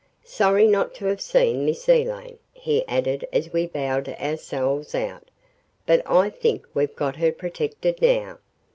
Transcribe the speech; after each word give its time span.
"Sorry 0.25 0.65
not 0.65 0.95
to 0.95 1.05
have 1.05 1.21
seen 1.21 1.63
Miss 1.63 1.87
Elaine," 1.87 2.39
he 2.53 2.83
added 2.87 3.27
as 3.31 3.53
we 3.53 3.67
bowed 3.67 4.09
ourselves 4.09 4.95
out, 4.95 5.29
"but 5.85 6.01
I 6.09 6.31
think 6.31 6.65
we've 6.73 6.95
got 6.95 7.17
her 7.17 7.31
protected 7.31 8.01
now." 8.01 8.39